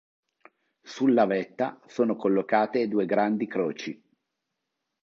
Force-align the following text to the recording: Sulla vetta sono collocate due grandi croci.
Sulla 0.81 1.27
vetta 1.27 1.79
sono 1.85 2.15
collocate 2.15 2.87
due 2.87 3.05
grandi 3.05 3.45
croci. 3.45 4.03